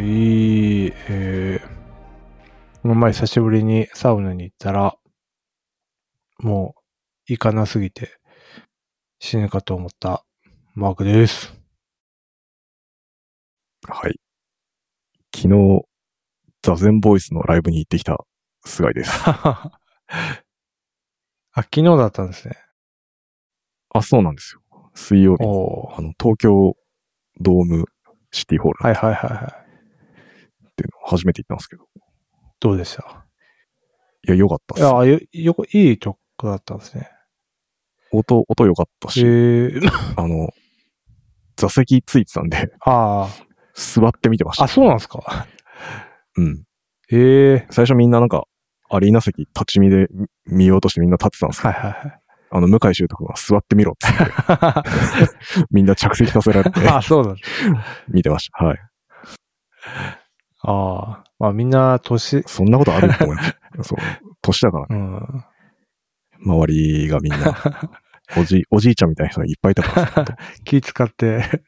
[0.00, 1.68] いい、えー、
[2.82, 4.96] この前久しぶりにサウナに行ったら、
[6.38, 6.80] もう、
[7.26, 8.18] 行かなすぎて、
[9.18, 10.24] 死ぬかと思った
[10.74, 11.54] マークです。
[13.86, 14.18] はい。
[15.34, 15.82] 昨日、
[16.62, 18.24] ザゼンボイスのライブに行ってきた
[18.64, 19.12] 菅井です。
[19.26, 19.70] あ、
[21.54, 22.56] 昨日だったんですね。
[23.90, 24.62] あ、そうなんですよ。
[24.94, 25.46] 水曜日、あ
[26.00, 26.76] の、東京
[27.40, 27.84] ドーム
[28.30, 29.59] シティホールはいはいはいはい。
[30.80, 31.86] っていうのを初めて行ったんですけど。
[32.60, 33.24] どうでした？
[34.26, 34.80] いや、良かったっす。
[34.80, 37.10] いや、よ、よこ、いいとこだったんですね。
[38.12, 39.80] 音、音良かったえし、ー、
[40.20, 40.48] あの、
[41.56, 43.28] 座席ついてたんで、あ
[43.74, 44.74] 座って見てましあ、あ、た。
[44.74, 45.46] そうなんですか？
[46.36, 46.64] うん。
[47.12, 48.46] ええ最初みんななんか、
[48.90, 52.20] アリーナ席立ち見で見見ようとしてみんな立ってたんですけど、はいはいはい。
[52.52, 57.40] あの、向井修斗君は座ってみろって言って、 みんな着席させられて あ、そうなんだ。
[58.08, 58.64] 見てました。
[58.64, 58.78] はい。
[60.62, 63.58] ああ、まあみんな年、そんなことあると思いました。
[63.84, 63.98] そう。
[64.42, 65.44] 年だからね、うん。
[66.44, 67.56] 周りがみんな、
[68.36, 71.62] おじ、おじいちゃんみたいな人がいっぱいいたからさ 気使って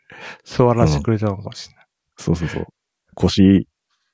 [0.44, 1.86] 座らせてくれたのかもしれない。
[2.16, 2.66] そうそうそう。
[3.14, 3.68] 腰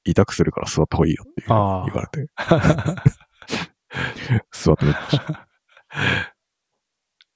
[0.04, 2.30] 痛くするから座った方がいいよって言われて、
[4.52, 5.48] 座ってみてました。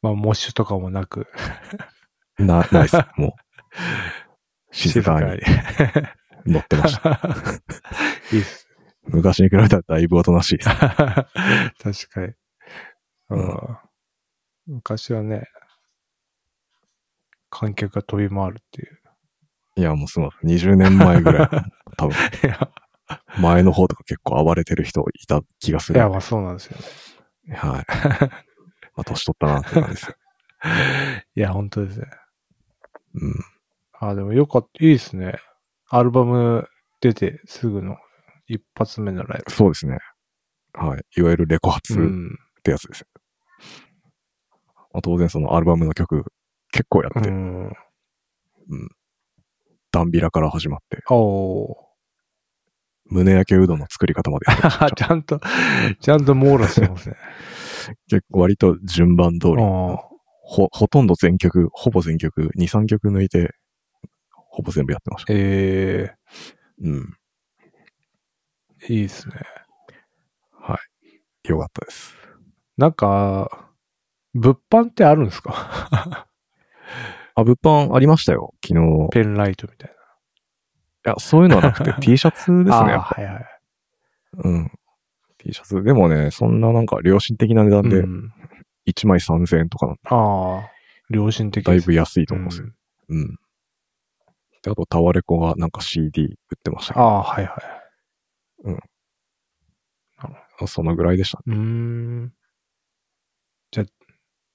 [0.01, 1.29] まあ、モッシュとかもなく、
[2.39, 2.97] な、ないっす。
[3.17, 3.33] もう、
[4.73, 5.41] 静かに
[6.47, 7.21] 乗ってました。
[8.33, 8.69] いいっす。
[9.05, 10.69] 昔に比べたらだいぶおとなしいです。
[10.79, 11.29] 確
[12.11, 12.27] かに。
[12.27, 12.37] う
[13.31, 13.79] うんん。
[14.67, 15.48] 昔はね、
[17.51, 19.01] 観客が飛び回るっていう。
[19.77, 20.51] いや、もうすみません。
[20.51, 21.48] 20年前ぐらい、
[21.97, 22.17] 多分、
[23.41, 25.98] 前の方とか結構暴れてる人いた気がする。
[25.98, 26.79] いやまあそうなんですよ
[27.48, 27.57] ね。
[27.57, 27.85] はい。
[28.95, 30.17] まあ、年取ったなって感じです。
[31.35, 32.07] いや、本当ですね。
[33.15, 33.35] うん。
[33.95, 34.85] あ、でもよかった。
[34.85, 35.39] いいですね。
[35.95, 36.67] アルバム
[37.03, 37.98] 出てすぐの
[38.47, 39.98] 一発目のライそうですね。
[40.73, 41.05] はい。
[41.19, 42.39] いわゆるレコ発っん。
[42.63, 43.05] てやつです。
[44.95, 46.25] まあ、当然そのアルバムの曲
[46.70, 47.73] 結構やって、うん。
[49.91, 51.75] ダンビラから始まって、おー。
[53.11, 55.42] 胸焼けうどんの作り方までや ちゃんと、
[56.01, 57.17] ちゃんと網羅してますね。
[58.08, 59.98] 結構割と順番通り、あ
[60.42, 63.55] ほ、ほとんど全曲、ほぼ全曲、2、3曲抜いて、
[64.55, 65.33] ほぼ全部やってました。
[65.35, 66.14] え
[66.83, 67.17] うん。
[68.89, 69.35] えいいですね。
[70.52, 70.79] は
[71.45, 71.48] い。
[71.48, 72.14] よかったです。
[72.77, 73.70] なんか、
[74.35, 76.27] 物販ってあるんですか？
[77.35, 79.07] あ、物販ありましたよ、昨日。
[79.07, 79.90] いペンライトみたい
[81.05, 82.84] や、そういうのはなくて T シャツですな。
[82.86, 83.45] ね、やあはいはい。
[84.45, 84.70] うん。
[85.39, 85.83] T シャツ。
[85.83, 88.33] でもね、そんななんか良心的な値段でうん、
[88.86, 90.70] 1枚3000円とかなんでああ、
[91.08, 92.69] 良心的ですだいぶ安いと思うんですよ。
[93.08, 93.39] うんうん。
[94.62, 97.83] で、あと、タワレコがなんか CD 売ってましたけど、ああ、はいはい。
[100.67, 101.56] そのぐらいでしたね。
[101.56, 102.33] うーん。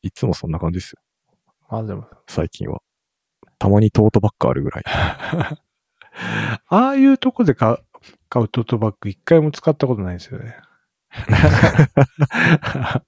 [0.04, 1.02] いつもそんな感じですよ、
[1.70, 2.82] あ、でも、最近は。
[3.60, 4.84] たまにトートバッグあるぐらい。
[6.70, 7.78] ああいうとこで買う、
[8.30, 10.56] 買うトートバッグ一回も使ったことないんですよね。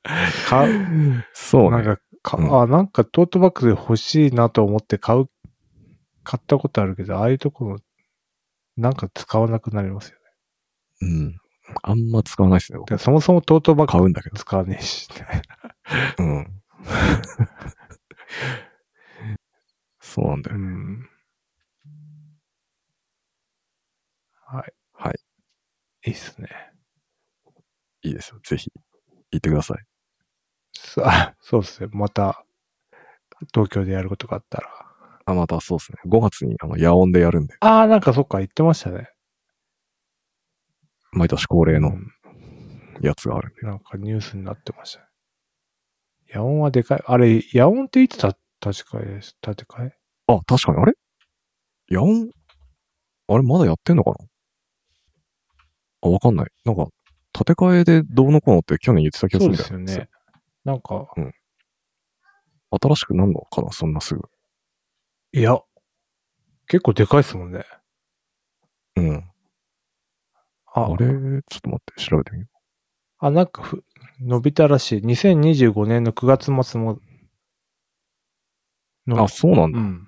[0.47, 1.71] 買う、そうね。
[1.71, 5.29] なんか、かうんあ、なんかトートバッグで欲しいなと思って買う、
[6.29, 7.77] 買ったことあるけど、ああいうところ、
[8.77, 10.25] なんか使わなくなりますよね。
[11.01, 11.39] うん。
[11.81, 14.37] あんま使わないですね、そもそもトートバッグ買うんだけど。
[14.37, 15.07] 使わねえし。
[16.19, 16.61] うん。
[19.99, 20.57] そうなんだよ。
[20.57, 21.09] うん。
[24.45, 24.73] はい。
[24.93, 25.19] はい。
[26.05, 26.47] いいっすね。
[28.03, 28.39] いいですよ。
[28.43, 28.71] ぜひ、
[29.31, 29.77] 行ってください。
[30.73, 31.89] さあ、そうですね。
[31.91, 32.45] また、
[33.53, 34.88] 東京でやることがあったら。
[35.25, 35.97] あ、またそうですね。
[36.05, 39.09] 5月に、あの、野音でやるんで、ああ、なんかそっか、言ってましたね。
[41.11, 42.07] 毎年恒例のうん
[43.01, 43.61] やつがあるんで。
[43.65, 45.05] なんかニュースになってましたね。
[46.33, 47.03] 野音はでかい。
[47.05, 49.37] あれ、野音っていつた、確かです。
[49.41, 49.93] 建て替え？
[50.27, 50.93] あ、確かに、あれ？
[51.89, 52.29] 野音、
[53.29, 54.17] あれまだやってんのかな？
[56.01, 56.47] あ、わかんない。
[56.65, 56.87] なんか、
[57.31, 60.09] 建て替えでどうのこうのって去年言ってた気がすそうるんだよですよね。
[60.65, 61.07] なんか、
[62.81, 64.21] 新しくなんのかなそんなすぐ。
[65.31, 65.59] いや、
[66.67, 67.63] 結構でかいですもんね。
[68.95, 69.23] うん。
[70.73, 72.47] ああれちょっと待って、調べてみよ
[73.19, 73.83] あ、なんかふ、
[74.21, 75.01] 伸びたらしい。
[75.01, 76.99] 2025年の9月末も、
[79.11, 79.79] あ、そうなんだ。
[79.79, 80.07] うん。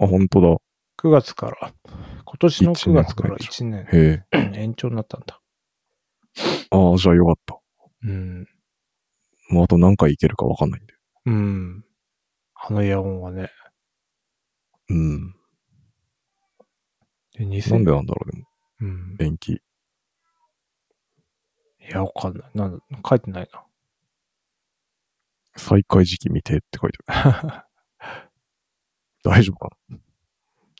[0.00, 0.56] あ、本当だ。
[0.98, 4.50] 9月から、今年の9一年月から1年へえ。
[4.58, 5.40] 延長になったんだ。
[6.70, 7.58] ああ、じゃあよかった。
[8.02, 8.46] うん。
[9.50, 10.94] もうあと何回行けるかわかんないんで。
[11.26, 11.84] うん。
[12.54, 13.50] あの野音はね。
[14.88, 15.34] うん。
[17.36, 18.46] で、2000なんでなんだろう、でも、
[18.82, 19.16] うん。
[19.20, 19.60] 延期。
[21.80, 22.50] いや、わかんない。
[22.54, 23.64] なんだ、書いてないな。
[25.56, 27.64] 再開時期未定って書いてある。
[29.24, 29.76] 大丈夫か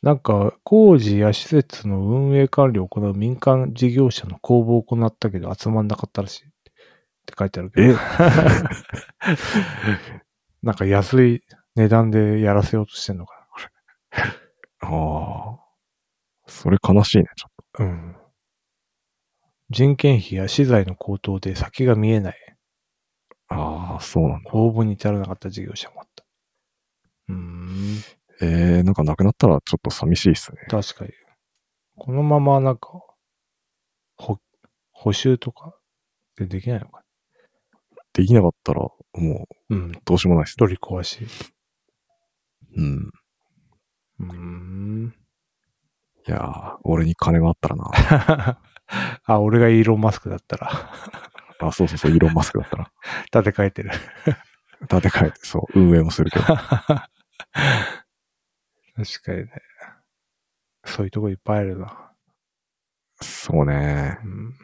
[0.03, 0.13] な？
[0.15, 6.45] んか、工事や施設の運営管理を行う民間事業者の公募を行ったけど集まんなかったらしい。
[6.47, 6.49] っ
[7.27, 7.93] て書いてあるけど。
[7.93, 7.97] え？
[10.63, 11.43] なんか安い
[11.77, 13.34] 値段でやらせようとしてんのかな
[14.81, 15.65] ああ。
[16.47, 17.85] それ悲しいね、ちょっな。
[17.87, 18.17] うん。
[19.71, 22.37] 人件費や資材の高騰で先が見えない。
[23.49, 23.55] と。
[23.55, 24.51] ああ、そうなんだ。
[24.53, 26.25] 応募に至らなかった事業者もあった。
[27.29, 27.97] うーん。
[28.43, 30.59] えー、なんかなくなったらちょっと寂しいっすね。
[30.69, 31.13] 確かに。
[31.97, 32.89] このままなんか、
[34.17, 34.39] 補、
[34.91, 35.79] 補修とか
[36.37, 37.03] でできないのか
[38.13, 39.93] できなかったら、もう、うん。
[40.05, 40.55] どうしようもないっすね。
[40.59, 41.27] 取り壊し。
[42.77, 43.11] うん。
[44.31, 45.15] うーん。
[46.27, 47.91] いやー、俺に金があったらな。
[49.25, 50.71] あ、俺がイーロン・マスクだったら、
[51.61, 52.91] あ、そうそうそう、イーロン・マスクだったら。
[53.43, 53.91] 立て替えてる。
[54.83, 56.45] 立て替えて、そう、運営もするけど。
[56.45, 56.67] 確
[59.23, 59.51] かにね。
[60.87, 62.15] そういうとこいっぱいあるな。
[63.21, 64.19] そうね。
[64.25, 64.55] うん、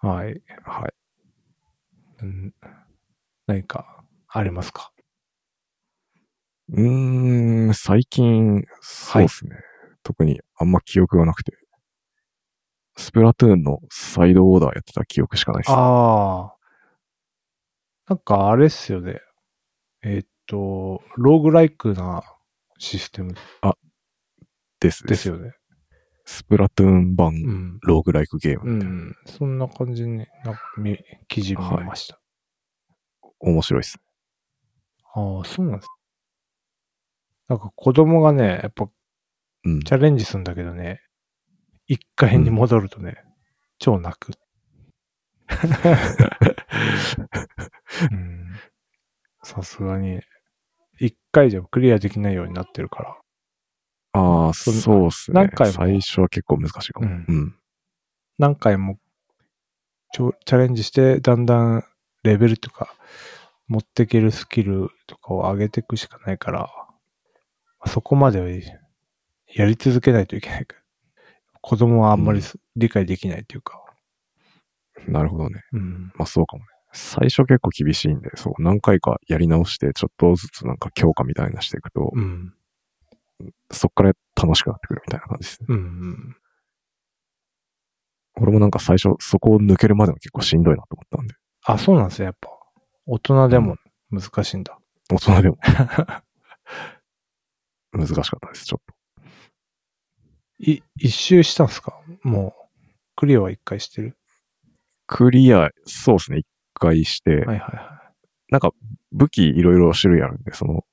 [0.00, 0.42] はい。
[0.64, 0.94] はい。
[2.22, 2.54] うん、
[3.46, 4.92] 何かありますか？
[6.70, 9.56] うーん、最近、そうですね、
[10.02, 11.52] 特にあんま記憶がなくて。
[12.96, 15.70] スプラトゥーンのサイドオーダーやってた記憶しかないです。
[15.70, 16.54] ああ。
[18.08, 19.20] なんかあれっすよね。
[20.02, 22.22] えーっと、ローグライクな
[22.78, 23.34] システム
[24.80, 25.06] です。
[25.06, 25.52] ですよね。
[26.24, 27.78] スプラトゥーン版うん。
[27.82, 28.94] ローグライクゲーうムみたいな。
[28.96, 29.16] ん。
[29.26, 30.98] そんな感じに、なんか見、
[31.28, 32.20] 記事見ました。
[33.40, 33.98] 面白いっす。
[35.14, 35.88] ああ、そうなんです。
[37.48, 38.88] なんか子供がね、やっぱ
[39.64, 39.82] うん。
[39.82, 41.00] チャレンジするんだけどね、
[41.86, 43.24] 一回に戻るとね、
[43.78, 44.32] 超泣く。
[48.12, 48.54] うん
[49.42, 50.20] さすがに、
[50.98, 53.16] 一回じゃクリアできないようになってるから。
[54.12, 55.40] ああ、そうっすね。
[55.40, 57.06] 何回も最初は結構難しいかも。
[57.06, 57.54] うんうん。
[58.38, 58.98] 何回も
[60.12, 61.84] ちょチャレンジして、だんだん
[62.24, 62.94] レベルとか、
[63.68, 66.87] 持っていけるスキルとかを上げていくしかないから、
[67.86, 70.82] そこまではやり続けないといけないから。
[71.60, 73.82] 子供はあんまりす理解できないというか。
[75.06, 75.62] なるほどね。
[75.72, 76.12] うん。
[76.14, 76.68] まあそうかもね。
[76.92, 82.54] 最初結構厳しいんで、そう、何回かやり直して、ちょっとずつなんか強化みたいなしていくと、うん。
[83.70, 85.66] そっから楽しくなってくるみたいな感じですね。
[85.68, 86.36] うん。
[88.40, 91.34] 俺もなんか最初そこを抜けるまでは結構しんどいなと思ったんで、
[91.64, 92.48] あ、そうなんですよ、やっぱ。
[93.06, 93.76] 大人でも
[94.10, 94.78] 難しいんだ。
[95.10, 95.58] 大人でも
[97.98, 98.94] 難しかったです、ちょっと。
[100.60, 102.00] い、一周したんすか？
[102.22, 102.86] もう、
[103.16, 104.16] クリアは一回してる？
[105.06, 108.12] クリア、そうですね、一回して、はいはいは
[108.50, 108.70] なんか
[109.12, 110.84] 武器いろいろ種類あるんで、その。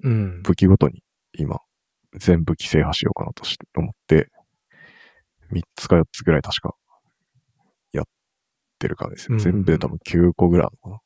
[0.44, 1.04] 武器ごとに
[1.38, 1.60] 今、
[2.18, 4.30] 全武器制覇しようかなとして思って、
[5.52, 6.76] 3つか4つぐらい確か、
[7.92, 8.06] やっ
[8.78, 9.36] てる感じですね。
[9.36, 11.04] うん全部で多分9個ぐらいあるのか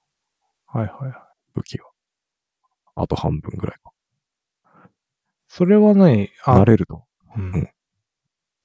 [0.74, 1.22] な、はいはいはい。
[1.54, 1.86] 武器が。
[2.96, 3.89] あと半分ぐらいか。
[5.50, 7.04] それは何あ慣、れると。
[7.36, 7.70] うんうん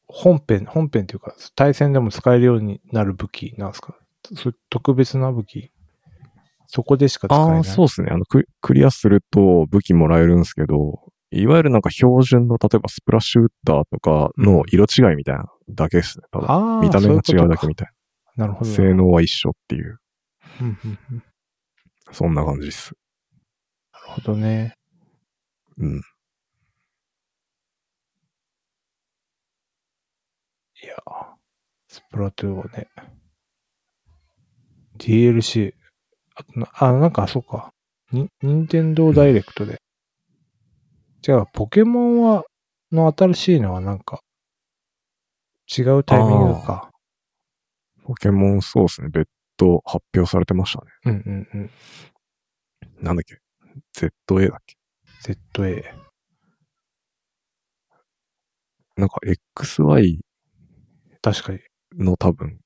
[0.06, 3.96] 本編、本編というか、対戦でも使えるようになる武器なんですか？
[4.36, 5.72] それ特別な武器？
[6.68, 7.56] そこでしか使えない。
[7.56, 8.10] ああ、そうですね。
[8.12, 11.00] あのク、クリアすると武器もらえるんですけど、
[11.30, 16.26] いわゆるなんか標準の、例えばスプラッシュウッダーとかの色違いみたいなだけですね。
[16.30, 17.94] ただああ、見た目が違うだけみたたい
[18.36, 18.46] いな。
[18.46, 18.70] なるほど。
[18.70, 18.76] な。
[18.76, 19.98] 性能は一緒っていう、
[20.60, 21.16] うんうんうん。
[21.16, 21.24] なる
[22.12, 22.92] そんな感じです。
[23.92, 24.76] ほどね。
[25.78, 26.02] うん。
[30.84, 30.96] いや、
[31.88, 32.88] スプラトゥーンはね。
[34.98, 35.72] DLC。
[36.34, 37.72] あとな、あ、なんか、そうか。
[38.12, 39.80] に、任天堂ダイレクトで。
[41.22, 42.44] じゃあ、ポケモンは、
[42.92, 44.20] の新しいのはなんか、
[45.74, 46.90] 違うタイミングか。
[48.02, 49.08] ポケモンそうですね。
[49.08, 50.90] 別途発表されてましたね。
[51.06, 51.70] うんうんうん。
[53.00, 53.40] なんだっけ
[53.96, 54.76] ?ZA だっけ
[55.32, 56.04] ？ZA。
[58.96, 59.18] なんか
[59.56, 60.20] XY
[61.24, 61.60] 確かに。
[61.96, 62.60] の多分、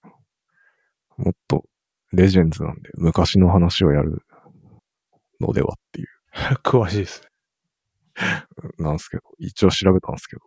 [1.17, 1.65] もっと
[2.13, 4.23] レジェンズなんで昔の話をやる
[5.41, 6.09] のではっていう、
[6.65, 7.23] 詳しいです。
[8.79, 10.43] なんですけど、一応調べたんですけど、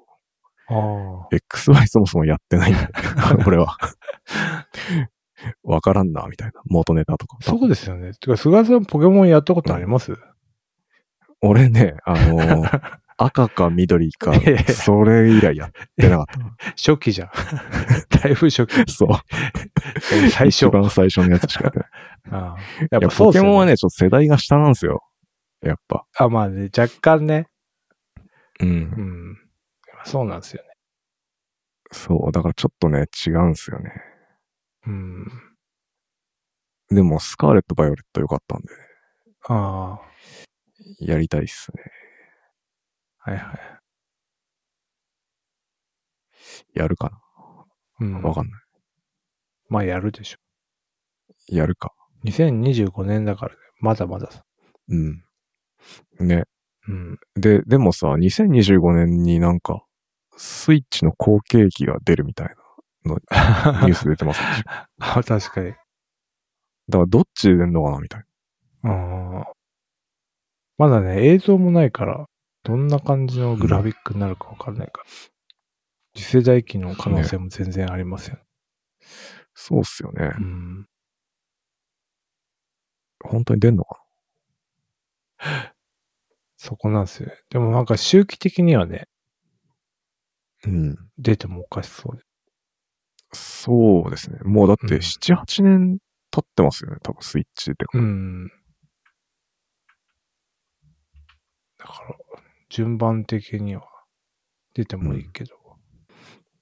[0.68, 1.36] ああ。
[1.36, 2.82] XY そもそもやってないんで、
[3.48, 3.78] 俺は。
[5.64, 6.62] わからんな、みたいな。
[6.66, 7.38] 元ネタとか。
[7.40, 8.12] そうですよね。
[8.14, 10.18] てか、菅さんポケモンやったことあります、
[11.40, 14.34] 俺ね、あのー赤か緑か
[14.74, 16.56] それ以来やってなかったな。
[16.76, 17.30] 初期じゃん。
[18.10, 18.92] だいぶ初期。
[18.92, 19.10] そう。
[20.30, 20.70] 最初一。
[20.70, 21.90] 番最初のやつしかやってない。
[22.32, 22.56] あ
[22.92, 25.04] や、やっぱポケモンはね、ちょっと世代が下なんですよ。
[25.62, 26.06] やっぱ。
[26.18, 27.48] あ、まあね、若干ね。
[28.60, 28.66] う。
[28.66, 29.38] うんん。
[30.06, 30.70] そうなんですよね。
[31.92, 32.32] そう。
[32.32, 33.92] だからちょっとね、違うんですよね。
[34.88, 35.28] うん。
[36.90, 38.68] でも、スカーレット・バイオレット良かったんで、
[39.48, 40.12] ああ。
[41.00, 42.01] やりたいっすね。
[43.24, 43.60] はいはい。
[46.74, 47.12] やるか
[48.00, 48.14] うん。
[48.14, 48.62] なわかんない。
[49.70, 50.38] まあやるでしょ。
[51.48, 51.94] やるか。
[52.24, 53.58] 2025年だからね。
[53.80, 54.44] まだまださ。
[54.90, 55.24] うん。
[56.20, 56.44] ね。
[56.88, 57.20] うん。
[57.36, 59.84] で、でもさ、2025年になんか、
[60.38, 62.48] スイッチの後継機が出るみたい
[63.06, 63.20] なの、
[63.86, 64.64] ニュース出てますでしょ。
[64.64, 64.88] だか
[65.20, 65.74] あ、確かに。
[66.90, 68.24] らどっちで出んのかなみたい
[68.84, 69.44] うん。
[70.78, 72.28] まだね、映像もないから、
[72.64, 75.06] どんな感じのグラフィックになるかわかんないから。
[76.14, 78.42] 次世代機の可能性も全然ありますよね。
[78.42, 78.46] な。
[79.54, 80.32] そうっすよね。
[80.38, 80.88] うん。
[83.24, 84.04] 本当に出んのか
[86.58, 87.36] そこなんですよね。
[87.50, 89.08] でもなんか周期的にはね、
[90.64, 90.98] なうん。
[91.18, 92.24] 出てもおかしそうで。
[93.34, 94.40] そうですね。
[94.44, 96.00] もうだってうん7、8年
[96.30, 96.98] 経ってますよね。
[97.02, 97.78] 多分スイッチで。
[97.94, 98.48] うん。
[101.78, 102.16] だから、
[102.72, 103.84] 順番的には
[104.74, 105.56] 出てもいいけど。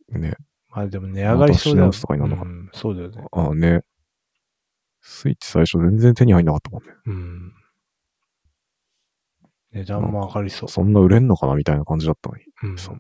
[0.10, 0.36] ね。
[0.70, 3.24] まあでも値上がりそうだよまた品薄とかになるのかうん、そうだよね。
[3.32, 3.82] ああね。
[5.02, 6.90] スイッチ最初全然手に入んなかったもんね。
[7.06, 7.54] うん。
[9.72, 10.70] 値段も上がりそう。
[10.70, 12.44] そんな売れんのかなみたいな感じだったのに。
[12.64, 12.98] うん、そう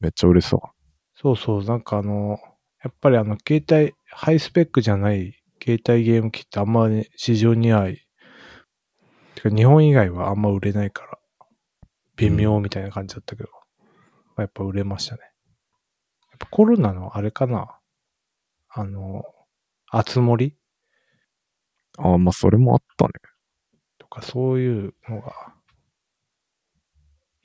[0.00, 0.72] めっちゃ売れてたわ。
[1.14, 2.38] そうそう、なんかあの、
[2.82, 8.04] やっぱりあの、携帯、ハイスペックじゃない携帯ゲーム機ってあんまね、市場にはい、
[9.34, 11.18] てか日本以外はあんま売れないから、
[12.18, 15.22] 微妙みたいな感じだったけど、まあやっぱ売れましたね。
[15.22, 17.78] やっぱコロナのあれかな
[18.68, 19.24] あの、
[19.90, 20.56] あつ森
[21.96, 23.12] ああ、まあそれもあったね。
[23.98, 25.54] とかそういうのが、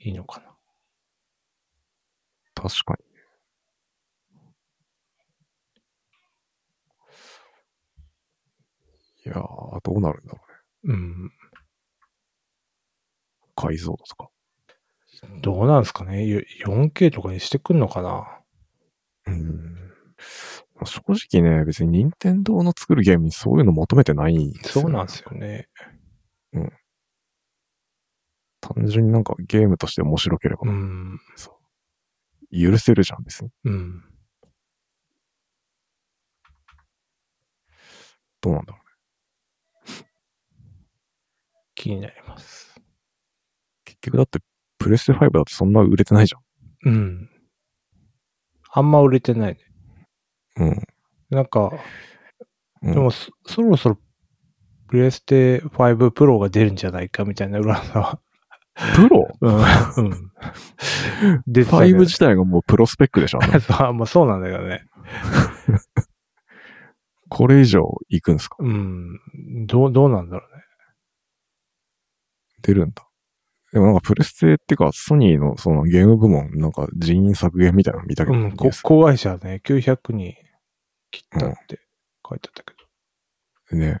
[0.00, 0.54] いいのかな。
[2.54, 3.04] 確かに。
[9.26, 10.40] いやー、どうなるんだろ
[10.84, 10.94] うね。
[10.94, 11.32] うん。
[13.56, 14.33] 解像度とか。
[15.42, 16.26] どうなんですかね？
[16.26, 18.26] よ ?4K とかにしてくんのかな？
[19.26, 19.76] うん。
[20.84, 21.00] 正
[21.40, 25.68] 直ね、別に任天堂の作るゲームにそういうの求めてないんですよそうなんですよね。
[28.60, 31.20] 単純になんかゲームとして面白ければ、うん。
[31.36, 31.52] そ
[32.52, 33.50] う許せるじゃん、別に。
[33.64, 34.04] うん。
[38.40, 38.78] どうなんだろ
[41.74, 42.74] 気になります。
[42.78, 42.82] う。
[43.84, 44.38] 結局だって、
[44.84, 46.34] プレステ5だとそんな売れてないじ
[46.84, 47.30] うん。
[48.70, 49.58] あんま売れてないね。
[50.56, 50.68] ゃん。
[50.68, 50.82] うん。
[51.30, 51.70] なんか、
[52.82, 53.98] うんでもそ、そろそろ、
[54.88, 58.20] プレステ5プロが出るんじゃないかみたいな噂は。
[58.94, 59.26] プロ？
[59.40, 59.54] うん。
[59.56, 59.60] う
[60.10, 60.30] ん。
[61.46, 63.38] 出てたけ ?5 ど自体がもうプロスペックでしょ。
[63.42, 64.84] あの そうまあそうなんだけどね。
[67.30, 68.56] これ以上いくんすか？
[68.60, 69.18] うん。
[69.66, 70.62] どう、どうなんだろうね。
[72.62, 73.06] 出るんだ。
[73.74, 78.52] でもなんかプレステっていうか、ソニーのそのゲーム部門、なんか人員削減みたいなの見たけど、うん。
[78.52, 80.32] こニュース子会社ね、900人
[81.10, 81.80] 切ったって
[82.24, 82.72] 書いてあったけ
[83.72, 83.76] ど。
[83.76, 83.98] ね。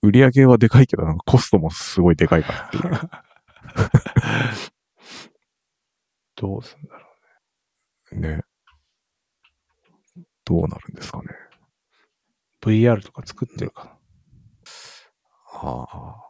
[0.00, 3.10] 売り上げはでかいけど、なんかコストもすごいでかいからっていう。
[6.36, 6.94] どうすんだ
[8.12, 8.42] ろね。
[10.44, 11.24] どうなるんですかね。
[12.62, 12.66] う。
[12.70, 13.90] VR とか作ってるかな。
[15.62, 16.27] ああ。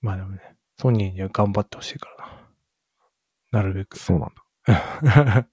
[0.00, 0.40] まあでもね、
[0.78, 3.62] ソニーには頑張ってほしいからな。
[3.62, 3.98] なるべく。
[3.98, 4.32] そうなん
[4.66, 5.48] だ。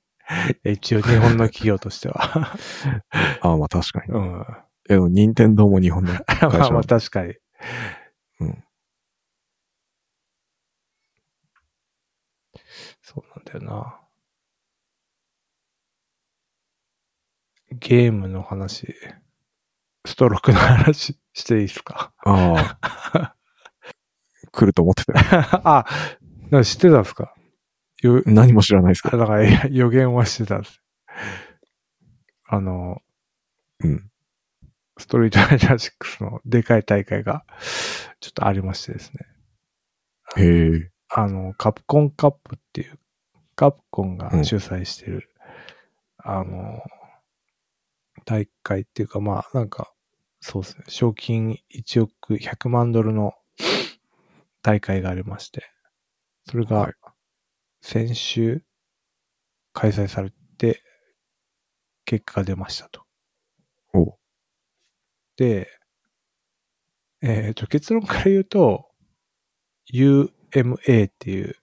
[0.66, 2.58] 一応日本の企業としては。
[3.42, 4.14] ああ、まあ確かに。
[4.14, 4.46] うん。
[4.90, 7.34] え、でも、任天堂も日本の会社まあまあ確かに。
[8.42, 8.66] うん。
[13.02, 14.00] そうなんだよな。
[17.72, 18.94] ゲームの話、
[20.06, 22.14] ストロークの話していいですか？
[22.25, 23.36] ああ。
[24.56, 25.20] 来ると思ってたよ。
[25.66, 25.86] あ、
[26.52, 27.36] なんか知ってたんですか？
[28.02, 29.18] よ、何も知らないですけど。
[29.20, 30.82] だから 予言はしてたんです。
[32.48, 33.02] あの、
[33.84, 34.10] うん。
[34.98, 35.78] ストリートファイター
[36.20, 37.46] 6のでかい大会が
[38.22, 39.26] ちょっとありましてですね。
[40.38, 40.92] へえ。
[41.10, 43.00] あの、カプコンカップっていう、
[43.56, 45.30] カプコンうんが主催してる、
[46.18, 46.82] あの、
[48.26, 49.94] 大会っていうか、まあ、なんか、
[50.42, 53.34] そうですね、賞金1億100万ドルの
[54.66, 55.64] 大会がありまして、
[56.50, 56.94] それがはい、
[57.84, 58.64] 先週
[59.74, 60.82] 開催されて、
[62.04, 63.04] 結果が出ましたと。
[63.94, 64.14] おう。
[65.38, 65.70] で、
[67.22, 68.90] えっ、と、結論から言うと、
[69.94, 71.56] UMA っていう、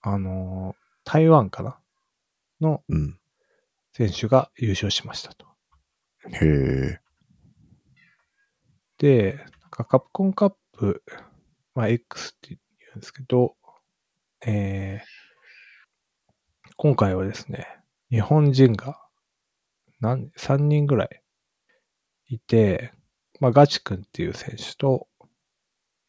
[0.00, 1.78] あのー台湾かな？
[2.62, 3.18] のうん。
[3.92, 5.46] 選手が優勝しましたと。
[6.30, 7.00] へえ。
[8.96, 11.02] で、なんかカプコンカップ、
[11.74, 12.58] まあ、X って言
[12.94, 13.56] うんですけど、
[14.46, 17.66] えー、今回はですね、
[18.10, 19.00] 日本人が、
[20.00, 21.22] 何、3人ぐらい
[22.28, 22.92] いて、
[23.38, 25.08] まあ、ガチ君っていう選手と、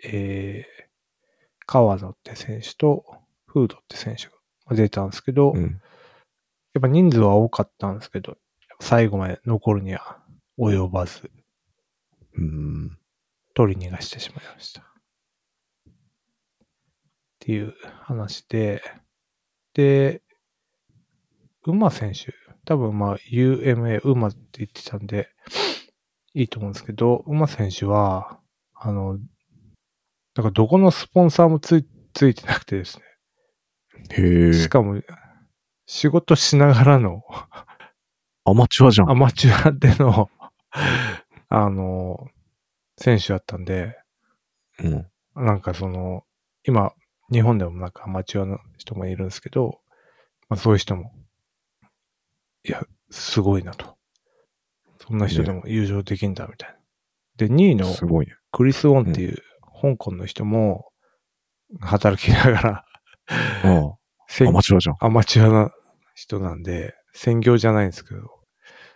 [0.03, 0.83] えー、
[1.65, 3.05] 川野って選手と、
[3.45, 4.27] フードって選手
[4.67, 5.81] が出たんですけど、うん。
[6.73, 8.37] やっぱ人数は多かったんですけど、
[8.79, 10.17] 最後まで残るには
[10.57, 11.29] 及ばず、
[12.37, 12.97] うん。
[13.53, 14.90] 取り逃がしてしまいました。
[17.41, 18.83] っていう話で、
[19.73, 20.21] で、
[21.65, 25.27] 馬選手、多分まあ UMA、馬って言ってたんで、
[26.35, 28.39] いいと思うんですけど、馬選手は、
[28.75, 29.17] あの、
[30.35, 33.05] なんかどこのスポンサーもついついてなくてですね、
[34.11, 34.53] へえ。
[34.53, 35.01] しかも、
[35.87, 37.23] 仕事しながらの
[38.45, 39.09] アマチュアじゃん。
[39.09, 40.29] アマチュアでの、
[41.49, 42.27] あの、
[42.97, 43.97] 選手だったんで、
[44.79, 45.07] うん。
[45.43, 46.23] なんかその、
[46.63, 46.93] 今、
[47.31, 49.79] 日本でもなんかアマチュアの人もいるんですけど、
[50.49, 51.11] まあそういう人も、
[52.63, 53.97] いや、すごいなと。
[54.99, 56.75] そんな人でも優勝できんだ、みたいな。
[57.37, 57.85] で、2位の。
[58.51, 59.37] クリス・ウォンっていう
[59.81, 60.91] 香港の人も、
[61.79, 62.85] 働きながら、
[63.63, 63.93] あ
[64.27, 64.49] せあ。
[64.49, 64.95] アマチュアじゃん。
[64.99, 65.71] アマチュアな
[66.13, 68.21] 人なんで、専業じゃないんですけど。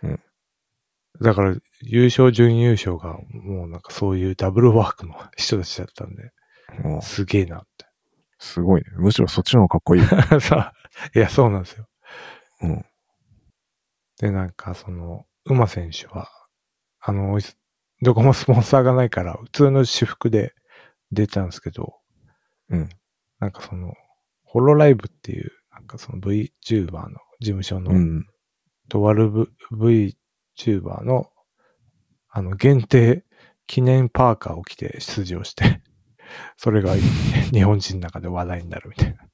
[0.02, 0.20] うん
[1.22, 6.30] だから、優勝、準優勝が、もうなんかそういうダブルワークの人たちだったんで、
[6.84, 7.85] ああすげえなって。
[8.38, 8.88] すごいね。
[8.96, 10.02] むしろそっちの方がかっこいい。
[10.40, 10.72] さ
[11.14, 11.88] いや、そうなんですよ。
[12.62, 12.84] うん。
[14.18, 16.30] で、なんかその、馬選手は、
[17.00, 17.38] あの、
[18.02, 20.54] どこもスポンサーがないから、普通の私服で
[21.12, 21.94] 出たんですけど、
[22.70, 22.88] うん。
[23.38, 23.94] なんかその、
[24.42, 27.08] ホロライブっていう、なんかその VTuber の
[27.40, 28.26] 事務所の、うん。
[28.88, 29.30] とある
[29.72, 31.30] VTuber の、
[32.28, 33.24] あの、限定
[33.66, 35.82] 記念パーカーを着て出場して、
[36.56, 36.94] それが
[37.52, 39.28] 日本人の中で話題になるみたいな。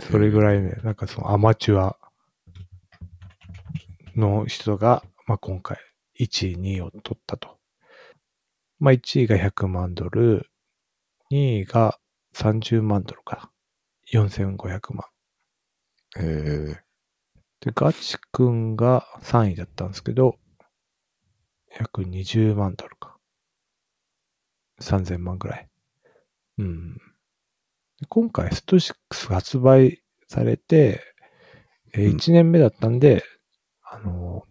[0.00, 1.96] それぐらいね、なんかそのアマチュア
[4.16, 5.78] の人が、まあ、今回
[6.18, 7.58] 1位、2位を取ったと。
[8.78, 10.50] まあ、1位が100万ドル、
[11.30, 11.98] 2位が
[12.34, 13.50] 30万ドルか。
[14.12, 15.08] 4500万。
[16.18, 16.84] ええ
[17.60, 20.38] で、ガチ君が3位だったんですけど、
[21.78, 23.16] 約20万ドルか。
[24.80, 25.68] 3000万ぐらい。
[26.58, 26.94] うん。
[26.96, 27.00] で
[28.08, 28.94] 今回、スト6
[29.32, 31.02] 発売されて、
[31.94, 33.24] えーうん1年目だったんで、
[33.82, 34.42] あの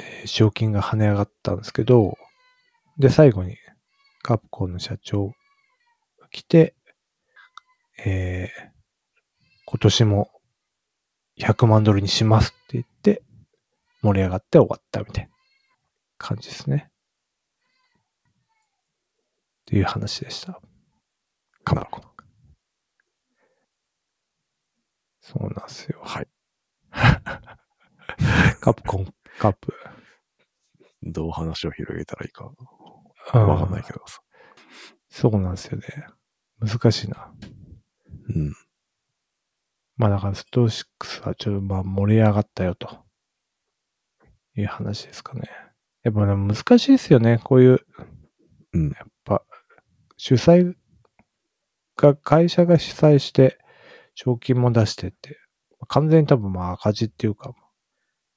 [0.00, 2.16] えー賞金が跳ね上がったんですけど、
[2.98, 3.56] で、最後に
[4.22, 5.28] カプコンの社長
[6.20, 6.74] が来て、
[8.04, 8.74] えー
[9.66, 10.30] 今年も
[11.40, 13.22] 100万ドルにしますって言って、
[14.04, 15.30] 盛り上がって終わったみたいな
[16.18, 16.90] 感じですね。
[16.90, 16.92] っ
[19.64, 20.60] ていう話でした。
[21.64, 22.02] カプコン。
[25.22, 26.02] そうなんですよ。
[26.04, 26.28] はい。
[28.60, 29.06] カプコン、
[29.38, 29.72] カップ。
[31.02, 32.48] どう話を広げたらいいかう
[33.38, 34.20] んわかんないけどさ。
[35.08, 35.86] そうなんですよね。
[36.60, 37.32] 難しいな。
[38.28, 38.52] うん。
[39.96, 43.03] まあだからスト6はちょっとまあ盛り上がったよと。
[44.56, 45.42] いう話ですかね。
[46.02, 47.40] やっぱね、難しいですよね。
[47.42, 47.80] こういう、
[48.72, 48.90] うん。
[48.90, 49.42] やっぱ、
[50.16, 50.74] 主催
[51.96, 53.58] が、会社が主催して、
[54.14, 55.38] 賞金も出してって、
[55.88, 57.54] 完全に多分まあ赤字っていうか、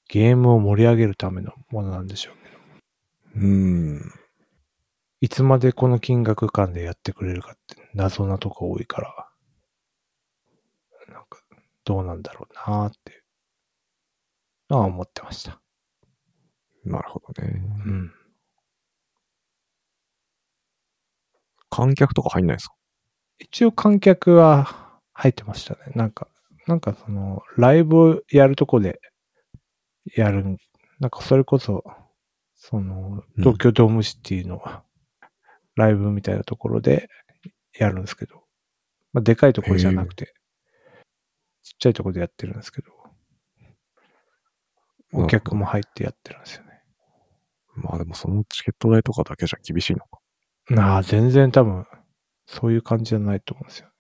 [0.09, 2.35] ゲームを盛り上げるためのものなんでしょう
[3.35, 4.01] けど、うん。
[5.19, 9.29] いつまでこの金額間でやってくれるかって謎なとこ多いから、
[11.09, 11.41] なんか、
[11.83, 13.23] どうなんだろうなーっていう
[14.69, 15.61] のは思ってました。
[16.91, 17.61] なるほどね。
[17.85, 18.13] うん。
[21.69, 22.75] 観客とか入んないですか？
[23.39, 25.79] 一応観客は入ってましたね。
[25.95, 26.27] なんか、
[26.65, 28.99] なんかその、ライブをやるとこで
[30.15, 30.57] やるん、
[30.99, 31.83] なんかそれこそ、
[32.55, 34.63] その、うん東京ドームシティの
[35.75, 37.09] ライブみたいなところで
[37.77, 38.43] やるんですけど、
[39.13, 40.33] まあ、でかいところじゃなくて、
[41.63, 42.91] ちっちゃいところでやってるんですけど、
[45.13, 46.66] お客も入ってやってるんですよね。
[47.77, 50.19] まあでもそのチケット代とかだけじゃ厳しいのか。
[50.69, 51.85] なあ、全然多分、
[52.45, 53.87] そういう感じじゃないと思うんですよ。
[53.87, 53.91] っ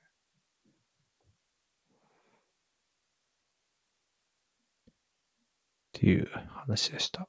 [5.93, 7.27] ていう話でした。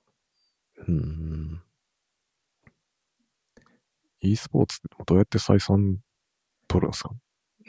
[0.87, 1.62] うん。
[4.20, 5.98] e スポーツってどうやって採算
[6.66, 6.90] 取るん。
[6.90, 7.11] ですか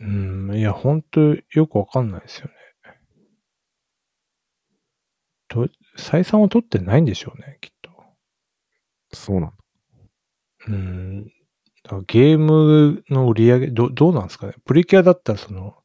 [0.01, 2.11] うん、いや、本当よくわかん。
[2.11, 2.53] ないですよね。
[5.49, 7.05] と、採算を取ってないん。
[7.05, 7.78] でしょうね、きっと。
[9.13, 9.55] そうなんだ。
[10.67, 11.33] うん。
[12.07, 14.53] ゲームの売り上げ、ど、どうなんですかね。
[14.65, 15.75] プリキュアだったらその、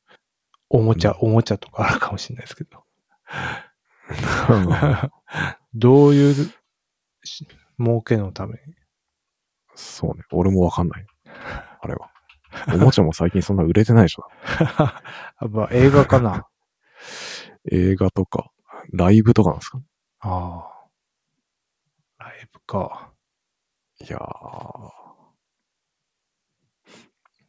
[0.68, 2.84] おもちゃ、おもちゃとかあるかもしれないですけど。
[5.74, 6.34] どういう
[7.24, 7.48] し
[7.80, 8.74] 儲けのために？
[9.74, 10.24] そうね。
[10.32, 11.06] 俺もわかんない。
[11.80, 12.10] あれは。
[12.72, 14.28] おもちゃも最近そんな売れてないでしょ。
[14.46, 15.02] あ
[15.50, 16.46] まあ、映画かな？
[17.72, 18.50] 映画とか、
[18.92, 19.80] ライブとかなんですか？
[20.20, 20.68] あ
[22.20, 22.24] あ。
[22.24, 23.13] ライブか。
[24.06, 24.20] いやー、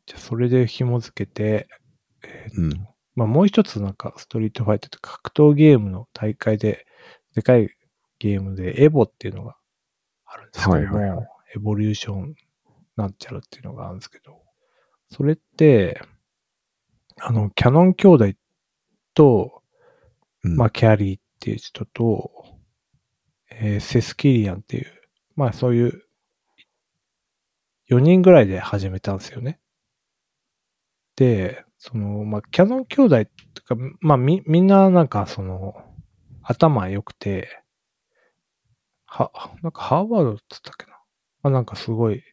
[0.06, 1.68] じゃあ、それで紐付けて、
[2.24, 2.88] えーうん。
[3.16, 6.86] まあ、もう一つなんか、ストリートファイターとか格闘ゲームの大会で、
[7.34, 7.70] でかい
[8.20, 9.58] ゲームで、エボっていうのが
[10.26, 11.18] あるんですけども、はいはい。
[11.18, 11.24] は
[11.56, 12.36] エボリューション
[12.96, 14.42] なんちゃらっていうのがあるんですけど、
[15.10, 16.02] それって、
[17.22, 18.34] あの、キャノン兄弟
[19.14, 19.62] と、
[20.44, 22.32] うん、まあ、キャリーっていう人と、
[23.52, 24.86] えーセスキリアンっていう、
[25.36, 26.05] まあ、そういう、
[27.90, 29.60] 4人ぐらいで始めたんですよね。
[31.16, 35.76] で、その、まあ、キャノン兄弟とか、まあ、み、みんななんか、その、
[36.42, 37.64] 頭良くて、
[39.06, 40.98] は、なんかハーバードって言ったっけな？
[41.44, 42.24] まあ、なんかすごい、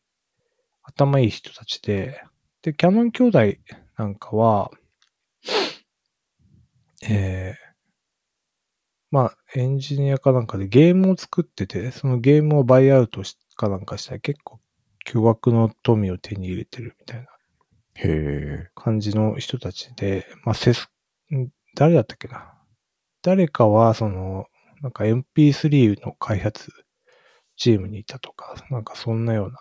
[0.83, 2.23] 頭いい人たちで、
[2.63, 3.39] で、キャノン兄弟
[3.97, 4.71] なんかは、
[7.05, 7.63] えー
[9.11, 14.59] まあ、エンジニアかなんかでゲームを作ってて、そのゲームをバイアウトしかなんかしたら結構
[15.05, 17.27] 巨額の富を手に入れてるみたいな
[17.95, 18.09] へ
[18.65, 18.71] え。
[18.75, 20.91] 感じの人たちで、まあ、セス、
[21.35, 22.55] ん誰だったっけな？
[23.23, 24.47] 誰かは、その、
[24.81, 26.73] なんか MP3 の開発
[27.57, 29.59] チームにいたとか、なんかそんなような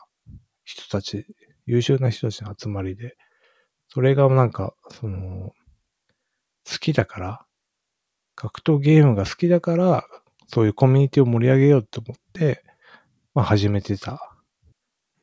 [0.64, 1.26] 人たち、
[1.66, 3.18] 優秀な人たちの集まりで、
[3.90, 5.54] それがなんか、その、
[6.70, 7.46] 好きだから、
[8.36, 10.06] 格闘ゲームが好きだから、
[10.48, 12.64] そういうコミュニティを盛り上げようと思って、
[13.34, 14.31] まあ始めてた、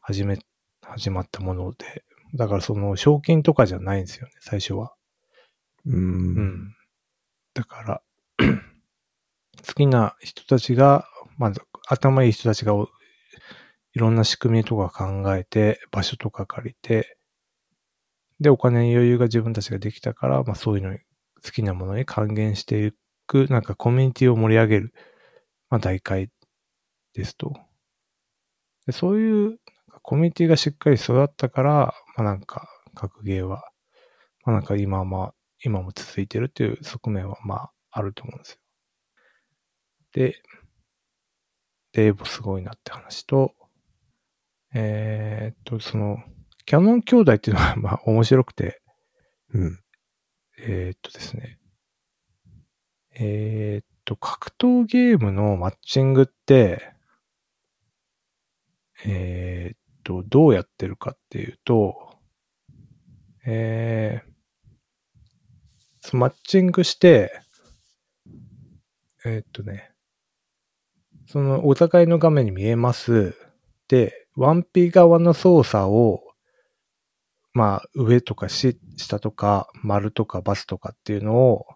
[0.09, 0.38] 始め、
[0.83, 2.03] 始まったもので、
[2.35, 4.94] だからその賞金とかじゃないんですよね、最初は。
[5.87, 5.94] うー。
[5.94, 6.75] うんん。
[7.55, 8.03] だから、
[9.66, 12.88] 好きな人たちが、まず頭いい人たちがお
[13.94, 17.18] いろんな仕組みとか考えて、場所とか借りて、
[18.40, 21.01] で、お金に余裕が自分たちができたから、まあそういうのに、
[21.44, 22.92] 好きなものに還元してい
[23.27, 24.94] く、なんかコミュニティを盛り上げる、
[25.71, 26.31] まあ大会
[27.14, 27.55] ですと。
[28.87, 29.59] でそういう
[30.09, 33.62] コミュニティがしっかり育ったから、まあなんか格ゲーは、
[34.47, 38.59] まあなんか今はまあ、今も続いてるっていう側面はまああると思うんですよ。
[40.14, 40.42] で、
[41.92, 43.53] で、エボすごいなって話と、
[44.73, 46.16] えーっと、その、
[46.64, 48.81] キャノン兄弟っていうのは まあ面白くて、
[49.53, 49.79] うん。
[50.57, 51.59] えーっとですね。
[53.11, 56.94] えーっと、格闘ゲームのマッチングって、
[59.05, 62.16] えーっと、どうやってるかっていうと、
[63.47, 67.31] えー、マッチングして、
[69.27, 69.90] えーっとね、
[71.27, 73.35] そのお互いの画面に見えます。
[73.88, 76.23] で、1P 側の操作を、
[77.53, 81.66] まあ、上とかし下とか、丸とかバスとかっていうのを、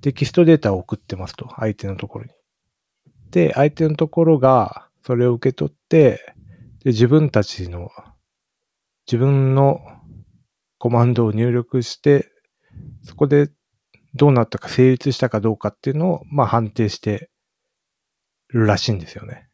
[0.00, 2.30] テキストデータを送ってますと、相手のところに。
[3.30, 6.34] で、相手のところが、それを受け取って、
[6.84, 7.90] で、自分たちの、
[9.06, 9.80] 自分の
[10.78, 12.30] コマンドを入力して、
[13.02, 13.50] そこで
[14.14, 17.30] どうなったか成立したかどうかっていうのを、まあ判定して
[18.48, 19.48] るらしいんですよね。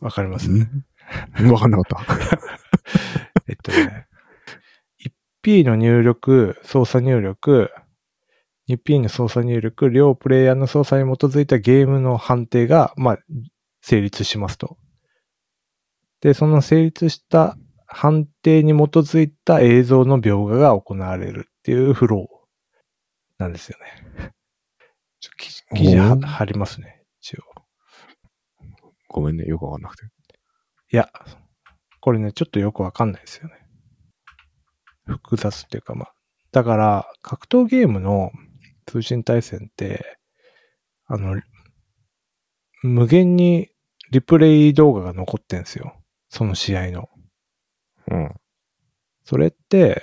[0.00, 0.50] わかります？
[0.50, 2.38] うんわかんなかった。
[3.48, 4.06] えっとね、
[5.44, 7.70] 1P の入力、操作入力、
[8.68, 13.18] 2P の操作入力、両プレイヤーの操作に基づいたゲームの判定が、まあ、
[13.82, 14.78] 成立しますと。
[16.24, 23.78] で、その成立した判定に基づいた映像の描画が行われるっていうフローなんですよ
[24.16, 24.32] ね。
[25.20, 25.50] ちょ記
[25.88, 27.42] 事貼りますね、一応。
[29.08, 30.04] ごめんね、よくわかんなくて。
[30.92, 31.10] いや、
[32.00, 33.54] これね、ちょっとよくわかんないですよね。
[35.04, 36.14] 複雑っていうかまあ。
[36.52, 38.32] だから、格闘ゲームの
[38.86, 40.18] 通信対戦って、
[41.04, 41.38] あの、
[42.82, 43.68] 無限に
[44.10, 46.00] リプレイ動画が残ってんですよ。
[46.34, 47.08] その試合の。
[48.10, 48.34] うん。
[49.22, 50.02] それって、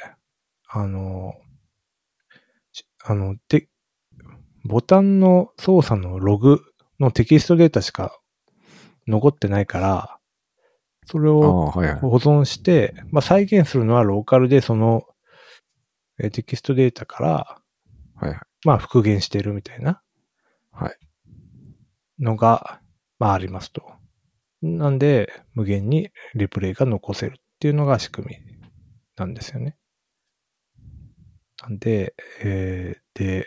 [0.70, 1.34] あの、
[2.72, 3.68] しあの、で、
[4.64, 6.62] ボタンの操作のログ
[7.02, 8.18] のテキストデータしか
[9.08, 10.20] 残ってないから、
[11.06, 12.00] それああ、をはいはい。
[12.00, 15.04] 保存して、まあ、再現するのはローカルでその、
[16.18, 17.62] えーテキストデータから、
[18.16, 18.40] はいはい。
[18.64, 20.02] まあ、復元してるみたいな
[20.72, 20.98] はい。
[22.20, 22.80] のが、
[23.20, 24.01] まあ、ありますと。
[24.62, 28.36] なんで、無限にリプレイが残せるっていうのが仕組み
[29.16, 29.76] なんですよね。
[31.62, 33.46] なんで、えーで、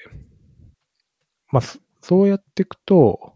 [1.51, 3.35] まあ、そそうやっていくと、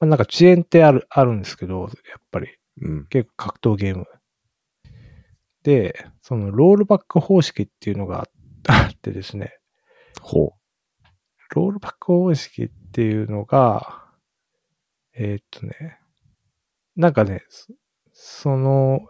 [0.00, 2.48] まあ、なんか遅延ってある、あるんですけど、やっぱり
[2.82, 3.06] うん。
[3.06, 4.06] 結構格闘ゲーム。
[5.62, 8.28] で、そのロールバック方式っていうのが
[8.68, 9.58] あ ってですね、
[10.20, 10.54] ほ
[11.54, 14.04] ロールバック方式っていうのが、
[15.14, 15.98] えーっとね、
[16.96, 17.42] なんかね、
[18.12, 19.00] その、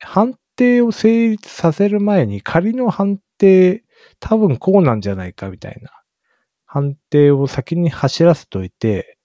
[0.00, 3.84] 判定を成立させる前に仮の判定、
[4.20, 5.90] 多分こうなんじゃないかみたいな
[6.64, 9.18] 判定を先に走らせといて、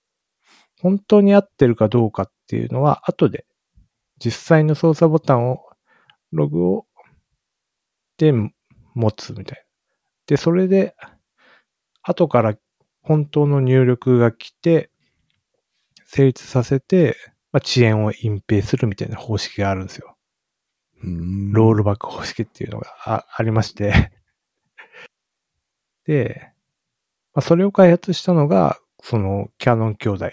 [0.82, 3.46] 本当に合ってるかどうかっていうのは後で
[4.24, 5.66] 実際の操作ボタンを、
[6.32, 6.86] ログを、
[8.18, 8.32] で、
[8.94, 9.64] 持つみたいな。
[10.28, 10.96] で、それで、
[12.04, 12.56] 後から
[13.02, 14.92] 本当の入力が来て、
[16.06, 17.18] 成立させて、
[17.52, 20.16] まあ、遅延を隠蔽するみたいな方式があるんですよ。
[21.04, 24.12] ロールバック方式っていうのがあありまして。
[26.06, 26.52] で、
[27.34, 30.30] まあ、それを開発したのが、そのキャノン兄弟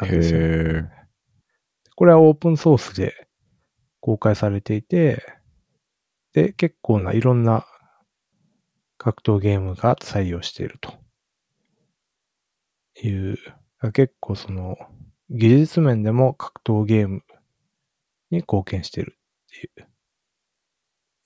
[0.00, 0.88] なんですよ。
[1.96, 3.26] これはオープンソースで
[4.00, 5.22] 公開されていて、
[6.32, 7.66] で、結構ないろんな
[8.98, 10.94] 格闘ゲームが採用していると
[13.02, 13.38] いう、
[13.92, 14.76] 結構その
[15.30, 17.22] 技術面でも格闘ゲーム
[18.30, 19.84] に貢献しているってい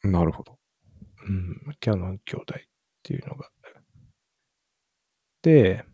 [0.08, 0.58] う、なるほど。
[1.28, 2.62] うん、キャノン兄弟っ
[3.02, 3.50] ていうのが。
[5.42, 5.84] で、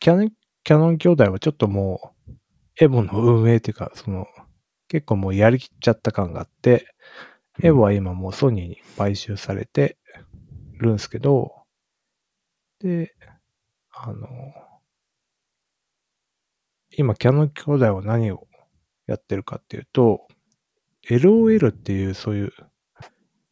[0.00, 0.30] キャノン、
[0.64, 2.32] キャノン兄弟はちょっともう、
[2.80, 4.26] エボの運営っていうか、その、
[4.88, 6.86] 結構もうやりきっちゃった感があって、
[7.62, 9.98] エボは今もうソニーに買収されて
[10.78, 11.52] るんですけど、
[12.80, 13.14] で、
[13.92, 14.26] あの、
[17.00, 18.46] 今キャノン兄弟は何を
[19.06, 20.28] やってるかっていうと、
[21.08, 22.52] LOL っていうそういう、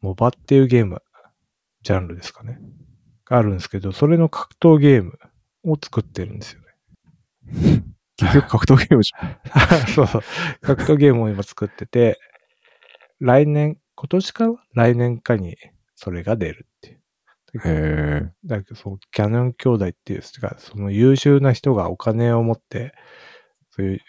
[0.02, 1.02] モバっていうゲーム、
[1.82, 2.61] ジャンルですかね。
[3.24, 5.18] があるんですけど、それの格闘ゲーム
[5.64, 7.84] を作ってるんですよね。
[8.18, 9.38] 結局格闘ゲームじゃん。
[9.94, 10.22] そうそう。
[10.61, 12.18] 格闘ゲームを今作ってて、
[13.18, 14.54] 来年、今年かな？
[14.74, 15.56] 来年かに
[15.94, 16.98] それが出るっていう。
[16.98, 18.32] へえ。
[18.44, 22.94] だけど、そう、キャノン兄弟っていう、かその優秀な人がお金を持って、
[23.79, 24.01] そういう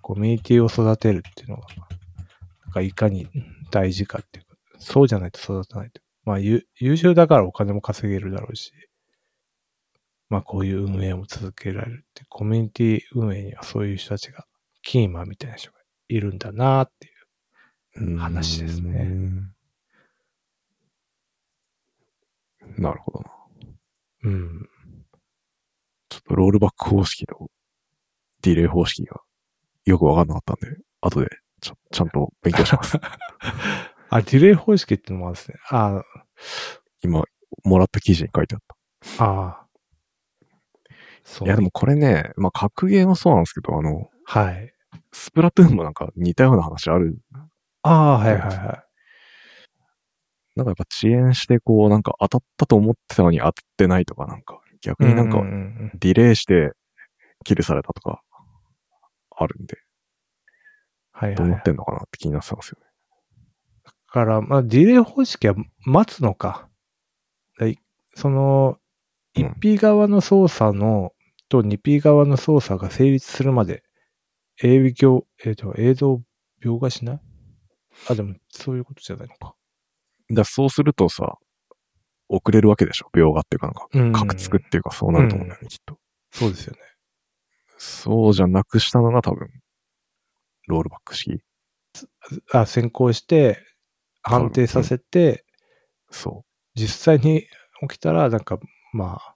[0.00, 1.68] コミュニティを育てるっていうのが、
[2.64, 3.28] なんかいかに
[3.70, 6.02] 大事かっていうか、そうじゃないと育たないと。
[6.24, 8.72] まあ、ゆ優秀だからお金も稼げるだろうし、
[10.28, 14.44] まあ、こういう運営も続けられるって、コミュニティ運営にはそういう人たちが、
[14.82, 17.12] キーマンみたいな人がいるんだなっていう。
[18.04, 19.08] うん話ですね。
[22.78, 23.30] なるほどな。
[24.24, 24.68] うん。
[26.08, 27.51] ちょっとロールバック方式と
[28.42, 29.20] ディレイ方式が
[29.84, 31.28] よくわかんなかったんで、後で
[31.60, 32.98] ちゃちゃんと勉強します。
[34.10, 35.56] あ、ディレイ方式ってのもあるんですね。
[35.70, 36.02] あ
[37.02, 37.24] 今、
[37.64, 38.60] もらった記事に書いてあっ
[39.18, 39.66] ああ。
[41.24, 41.44] そた。
[41.44, 41.48] う。
[41.48, 44.72] いや、でもこれね、まあ、格ゲーもそうなんですけど、あの、はい。
[45.12, 47.18] スプラトゥーンもなんか似たような話ある。
[47.82, 48.56] ああ、はいはいはい。
[50.54, 56.72] なんかやっぱ遅延してこう、なんか当たったと思ってたのに当たってないとか、なんか逆になんかうううんディレイして
[57.44, 58.22] キルされたとか
[59.42, 59.78] あるんで、
[61.12, 61.36] はいはい。
[61.36, 62.86] だどうなってんのかなって気になってたんですよね。
[64.06, 66.68] から、まあ、ディレイ方式は待つのか。
[68.14, 68.82] その、うん
[69.34, 71.12] 1P 側の操作の、
[71.48, 73.82] と 2P 側の操作が成立するまで、
[74.62, 76.20] 映像、えっ、と、映像
[76.62, 77.20] 描画しない？
[78.10, 79.54] あ、でも、そういうことじゃないのか。
[80.30, 81.38] だそうするとさ、
[82.28, 83.08] 遅れるわけでしょ？
[83.14, 85.98] 秒画っていうかなんか、うんカクつくっていうかそうなると思うんだよね、きっと。
[86.30, 86.80] そうですよね。
[87.84, 89.48] そうじゃなくしたのが多分、
[90.68, 91.42] ロールバック式。
[92.52, 93.58] あ、先行して、
[94.22, 95.44] 判定させて、
[96.12, 96.44] そ
[96.76, 97.48] 実際に
[97.88, 98.60] 起きたら、なんか、
[98.92, 99.34] まあ、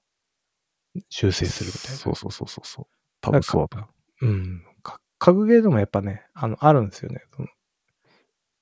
[1.08, 1.32] 修う。
[1.32, 1.96] 正するみたいな。
[1.96, 2.86] そうそうそうそうそう。
[3.20, 3.88] 多分そうだ
[4.22, 4.26] う。
[4.26, 4.62] うん。
[4.84, 7.24] か格ゲーでもやっぱね、あの、あるんですよね。
[7.34, 7.48] その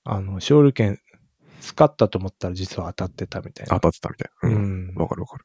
[0.05, 0.99] あの、勝利権
[1.61, 3.75] 使ったと思ったら実は当たってたみたいな。
[3.75, 4.49] 当たってたみたいな。
[4.49, 4.94] ううん。
[4.94, 4.94] ん。
[4.94, 5.44] わ、かるわかる。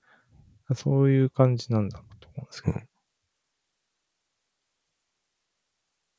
[0.75, 2.80] そういう感じなんだと思うんですけど。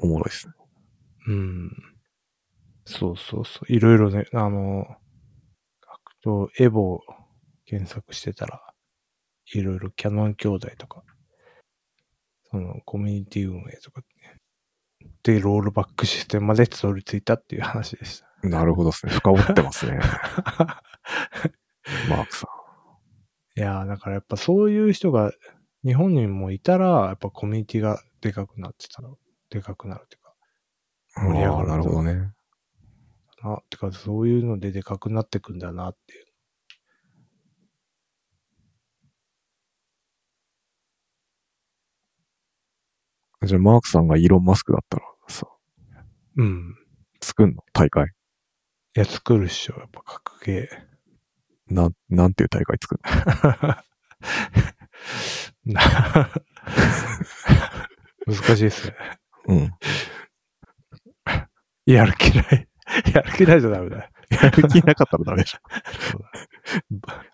[0.00, 0.54] おもろいっすね。
[1.28, 1.70] うん。
[2.84, 3.72] そうそうそう。
[3.72, 4.86] いろいろね、あの、
[6.24, 7.00] 格闘エボを
[7.66, 8.60] 検索してたら、
[9.52, 11.04] いろいろキャノン兄弟とか、
[12.50, 14.06] そのコミュニティ運営とかね、
[15.22, 18.48] で、ロールバックシステムまでたどり着いたっていう話でした。
[18.48, 19.12] なるほどですね。
[19.12, 20.00] 深掘ってますね。
[22.08, 22.48] マークさ
[23.56, 25.32] いやー、だからやっぱそういう人が
[25.84, 29.18] 日本にもいたら、やっぱコミュニティがでかくなってたの。
[29.50, 30.34] でかくなるっていうか、
[31.22, 31.32] ん。
[31.32, 32.32] 盛り上がるなるほどね。
[33.42, 36.26] な、てかそういうのででかくなってくんだなっていう。
[43.46, 45.46] じゃあ、マークさんがイーロン・マスクだったらさ、
[46.36, 46.74] うん。
[47.22, 47.62] 作んの？
[47.72, 48.10] 大会？
[48.96, 49.74] いや、作るっしょ。
[49.78, 51.74] やっぱ格ゲー。
[51.74, 53.00] なん、なんていう大会作る
[55.74, 55.80] な
[58.26, 59.19] 難しいっすね。
[59.50, 59.70] のうん。
[61.92, 62.68] やる気ない。
[63.14, 64.08] やる気ないじゃダメだよ。
[64.30, 65.58] やる気なかったらダメでしょ。
[66.00, 66.22] そう
[67.00, 67.24] だ。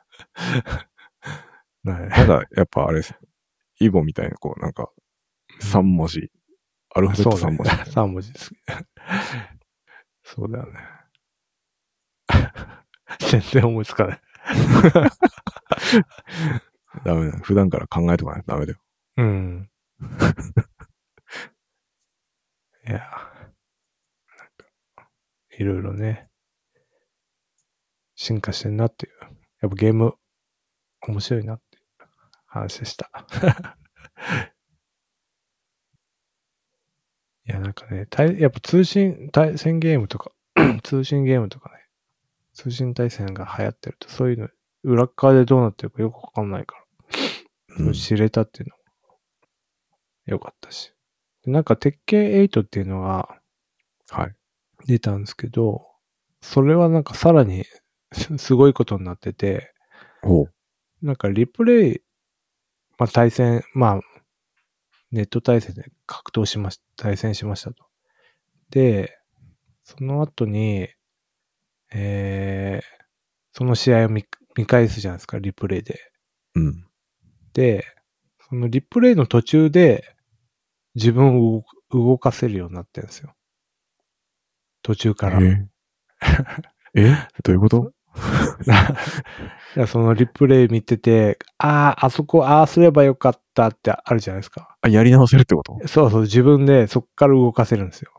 [1.85, 3.03] ね なんか、やっぱあれ。
[3.79, 4.91] イボみたいな、こう、なんか、
[5.61, 6.31] 3文字。
[6.95, 7.71] アルファベット3文字。
[7.71, 8.55] 3文字です。
[10.25, 10.81] そうだよね。
[13.19, 14.21] 全然思いつかない。
[17.05, 17.39] ダメだ。
[17.43, 18.79] 普段から考えとかないとダメだよ。
[19.19, 19.71] うん。
[22.89, 23.09] いや、なん
[24.57, 25.11] か、
[25.59, 26.29] いろいろね、
[28.15, 29.13] 進化してんなっていう。
[29.63, 30.15] やっぱゲーム、
[31.03, 31.83] 面白いなっていう
[32.47, 33.11] 話でした。
[37.49, 40.33] いや、なんかね、対やっぱ通信、対戦ゲームとか、
[40.83, 41.77] 通信ゲームとかね、
[42.55, 44.49] 通信対戦が流行ってると、そういうの、
[44.83, 47.85] 裏側でどうなってるかよくわかんないから。
[47.87, 47.93] うん。
[47.93, 48.83] 知れたっていうのも
[50.25, 50.96] 良かったし。
[51.47, 53.41] でなんか、鉄拳8っていうのが
[54.11, 54.35] はい。
[54.87, 55.87] 出たんですけど、
[56.41, 57.65] それはなんかさらに
[58.13, 59.73] すすごいことになってて、
[60.23, 60.53] おう。
[61.03, 62.01] なんかリプレイ、
[62.99, 64.01] まあ対戦、まあ、
[65.11, 67.85] ネット対戦で格闘しまし対戦しましたと。
[68.71, 69.19] で、
[69.85, 70.89] その後に、
[71.93, 73.05] えー、
[73.53, 74.25] その試合を見
[74.57, 76.01] 見返すじゃないですか、リプレイで。
[76.55, 76.87] うん。
[77.53, 77.85] で、
[78.49, 80.16] そのリプレイの途中で
[80.97, 83.35] 自分を動かせるようになってるんですよ。
[84.83, 85.41] 途中から。
[85.41, 85.67] え？
[86.97, 87.29] え？
[87.45, 87.93] どういうこと？
[89.77, 94.75] いやそのリプレイ見てて、ああ、あそこ、ああすればよかったってあるじゃないですか。
[94.81, 95.79] あ、やり直せるってこと？
[95.87, 98.11] そうそう、自分でそこから動かせるんですよ。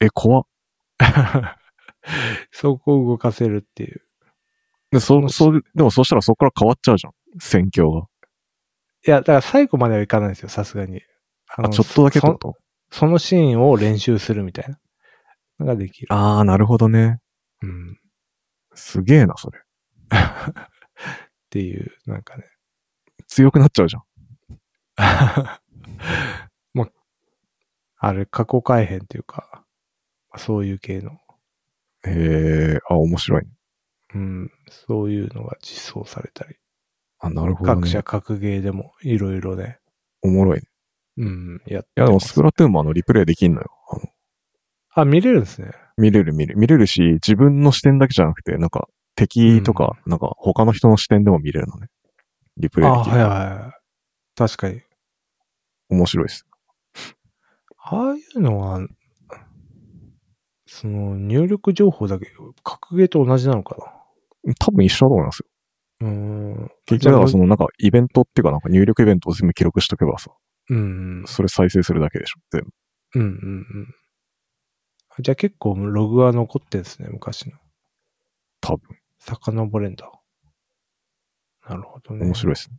[0.00, 0.44] え、怖っ。
[2.52, 4.02] そこを動かせるっていう。
[4.92, 7.12] で、そ、そう、でもそしたらそこから変わっちゃうじゃん。
[7.40, 8.06] 戦況が。
[9.06, 11.02] いや、だから最後まではいかないんですよ、さすがに。
[11.48, 12.38] ああ、ちょっとだけと？
[12.90, 14.78] そそのシーンを練習するみたいな
[15.60, 16.12] のができる。
[16.12, 17.20] ああ、なるほどね。
[17.62, 17.98] うん。
[18.74, 19.58] すげえな、それ。
[19.58, 19.62] っ
[21.50, 22.44] ていう、なんかね。
[23.28, 24.02] 強くなっちゃうじゃん。
[26.74, 26.88] まあ、
[27.98, 29.64] あれ、過去改変っていうか、
[30.36, 31.12] そういう系の、
[32.04, 33.50] へえ、あ、面白いね。
[34.14, 36.56] うん、そういうのが実装されたり、
[37.18, 38.02] あ、なるほどね各社。
[38.02, 39.80] 各芸でもいろいろね、
[40.22, 40.66] おもろいね。
[41.18, 43.70] うん、やっていや、でもスプラトゥーンもあの、リプレイできんのよ。
[43.90, 44.02] あの、
[44.96, 45.72] あ、見れるんですね。
[45.96, 46.58] 見れる見れる。
[46.58, 51.88] 見れるし、自分の視点だけじゃなくて、なんか、敵とか、なんか、他の人の視点でも見れるのね。
[52.58, 53.16] リプレイあ、できる。
[53.16, 53.72] はいはいはい。
[54.36, 54.82] 確かに。
[55.88, 56.46] 面白いです。
[57.78, 58.80] ああいうのは、
[60.66, 62.26] その、入力情報だけ、
[62.62, 63.76] 格ゲーと同じなのか
[64.58, 65.46] 多分一緒だと思いますよ。
[66.00, 66.14] なうー
[66.64, 66.70] ん。
[66.84, 70.30] 結局、だからその、の、なんか、イベントっていうか、なんか入力イベントを全部記録しとけばさ、
[70.68, 72.40] うん、それ再生するだけでしょ。
[72.50, 72.70] 全部。
[73.14, 75.22] うん、うん、うん。
[75.22, 77.56] じゃあ結構ログは残ってんですね、昔の。
[78.60, 78.98] 多分。
[79.18, 80.10] 遡れんだ。
[81.68, 82.26] なるほどね。
[82.26, 82.76] 面白いですね。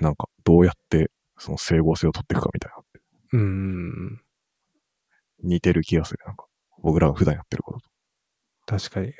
[0.00, 2.82] なんか、どうやって、その整合性を取っていくかみたいな。
[3.32, 4.20] うんうんうん。
[5.42, 6.20] 似てる気がする。
[6.26, 6.46] なんか、
[6.82, 7.90] 僕らが普段やってることと。
[8.66, 9.12] 確かに。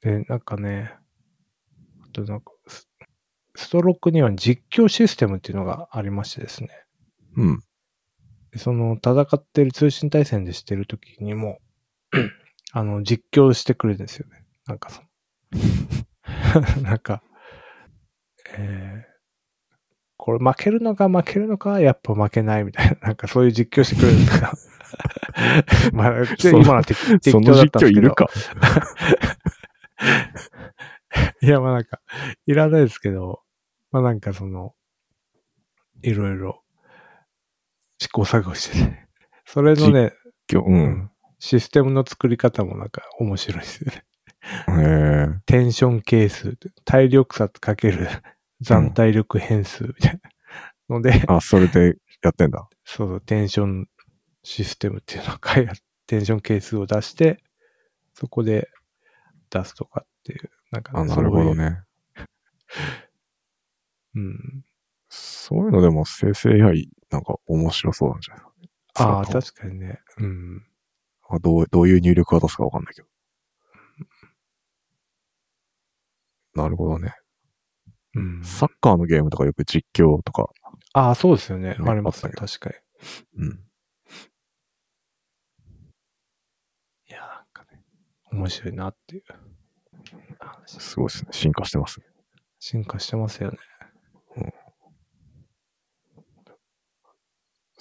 [0.00, 0.94] で、なんかね、
[2.04, 2.52] あとなんか、
[3.56, 6.70] スストロークには実況システムっていうのがありましてですね。
[7.36, 7.60] うん。
[8.52, 11.58] でその、戦ってる通信対戦でしてる時にも、
[12.72, 14.44] あの、実況してくれるんですよね。
[14.66, 17.22] なんかその、 なんか、
[18.56, 19.14] えー、
[20.16, 24.52] これ負けるのか負けるのかやっぱ負けないみたいな、 なんかそういう実況してくれるんですか
[25.92, 27.00] まあ、その今のは適
[27.32, 27.92] 当だったんですけど。
[27.92, 28.28] 実況いるか？
[31.42, 32.00] いや、まあなんか、
[32.46, 33.43] いらないですけど、
[33.94, 34.74] まあなんかその、
[36.02, 36.64] いろいろ、
[38.00, 39.08] 試行錯誤してね、
[39.46, 40.12] それのね、
[40.52, 40.58] う。
[40.58, 44.04] うんんシステムの作り方もなんか面白いですよね。
[44.82, 45.40] へえ。
[45.46, 48.08] テンション係数って、体力差かける
[48.60, 50.20] 残体力変数みたい
[50.88, 52.68] なので、あ、それでやってんだ。
[52.84, 53.86] そうそう、テンション
[54.42, 57.44] システムっていうのを開発、テンション係数を出して、
[58.12, 58.70] そこで
[59.50, 61.54] 出すとかっていう、なんかね、あ、なるほど。
[61.54, 61.84] ね。
[64.14, 64.64] うん。
[65.08, 68.44] そういうのでも生成 AI なんか面白そうなんじゃない
[68.96, 70.00] ああ、確かにね。
[70.18, 70.62] うん。
[71.28, 73.08] あどう、どういう入力が出すかわかんないけど。
[76.54, 77.14] なるほどね。
[78.14, 78.44] うん。
[78.44, 80.48] サッカーのゲームとかよく実況とか、
[80.92, 81.70] ああ、そうですよね。
[81.70, 82.32] ねありますね。
[82.32, 82.76] 確かに。
[83.38, 83.60] うん。
[87.08, 87.82] いや、なんかね、
[88.30, 89.24] 面白いなっていう
[90.38, 90.80] 話。
[90.80, 91.28] すごいですね。
[91.32, 92.06] 進化してますね。
[92.60, 93.58] 進化してますよね。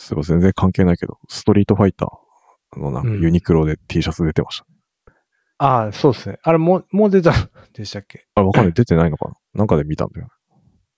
[0.04, 4.66] そういえば全然関係ないけど、ストリートファイターのなんかうんユニクロで T シャツ出てました。
[5.60, 6.40] ああ、そうですね。
[6.44, 8.26] あれ、もう、もう出たんでしたっけ？
[8.36, 8.74] あ、わかんない。
[8.74, 9.36] 出てないのかな？
[9.54, 10.28] なんかで見たんだよ。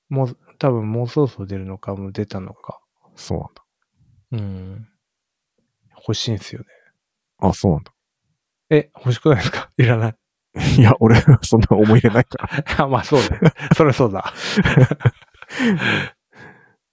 [0.09, 2.79] もう、多分もうそろそろ出るのか、もう出たのか。
[3.15, 3.63] そうなんだ。
[4.31, 4.87] うん。
[5.97, 6.67] 欲しいんすよね。
[7.39, 7.91] あ、そうなんだ。
[8.71, 9.69] え、欲しくないですか？
[9.77, 10.15] いらない。
[10.77, 12.63] いや、俺はそんな思い入れないから。
[12.85, 13.27] あ、まあそうね。
[13.75, 14.33] それそうだ。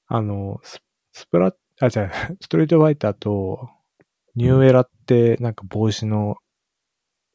[0.09, 0.81] あの、ス
[1.13, 3.70] スプラ、あ、じゃあ、ストリートファイターと、
[4.35, 6.37] ニューエラって、なんか帽子の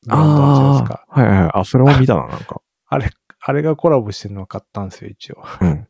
[0.09, 1.05] あるじゃないですか。
[1.09, 1.51] はいはいはい。
[1.53, 2.61] あ、それも見たな、 なんか。
[2.87, 3.09] あれ、
[3.39, 5.43] あれがコラボしてるのは買ったんですよ、一応。
[5.61, 5.87] うん。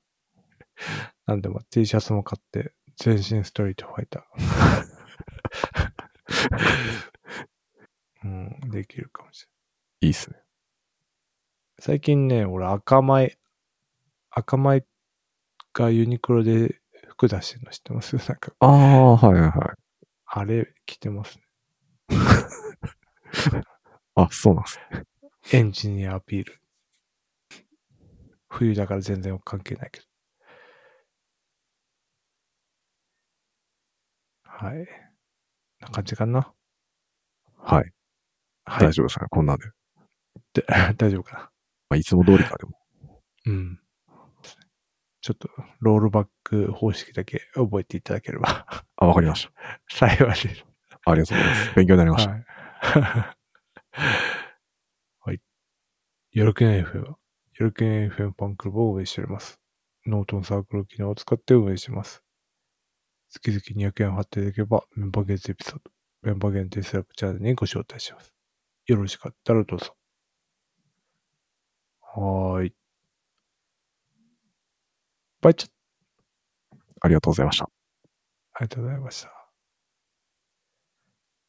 [1.26, 4.24] なんでも T シャツも買って、全身ストリートファイター。
[8.24, 9.58] うん、できるかもしれない。
[10.02, 10.40] いいっすね。
[11.80, 13.38] 最近ね、俺赤米、
[14.32, 14.84] 赤米
[15.74, 16.82] がユニクロで
[17.18, 19.52] 服出してるの知ってますなんか、ああ、はいはいはい。
[20.28, 21.44] あれ着てますね。
[24.16, 25.04] あ、そうなんですね。
[25.54, 26.60] エンジニアアピール。
[28.50, 30.06] 冬だから全然関係ないけど。
[34.44, 34.88] はい。
[35.80, 36.54] な感じかな。
[37.58, 37.92] はい。
[38.66, 38.94] はい大。
[38.94, 39.66] 丈夫ですか、こんなんで。
[40.54, 40.66] で
[40.98, 41.40] 大丈夫かな。
[41.90, 42.80] まあ、いつも通りかでも。
[43.46, 43.80] うん。
[45.28, 45.50] ちょっと、
[45.82, 48.66] ロールバック方式だけ覚えていただければ
[48.96, 49.52] あ、わかりました。
[49.94, 50.66] 幸いです。
[51.06, 51.76] ありがとうございます。
[51.76, 52.32] 勉強になりました。
[52.32, 52.46] はい。
[55.20, 55.42] はい。
[56.32, 57.18] やる気ない FM は、
[57.60, 59.60] やる気ない FM ファンクラブを運営しております。
[60.06, 62.24] ノートのサークル機能を使って運営します。
[63.32, 63.60] 月々
[63.90, 68.34] 200円を払っていただければ、メンバー限定エピソード、メンバー限定スラップチャンネルにご招待します。
[68.86, 69.94] よろしかったらどうぞ。
[72.00, 72.74] はーい。
[75.48, 75.70] バイチャ
[77.00, 77.70] ありがとうございました。
[78.56, 79.37] ありがとうございました。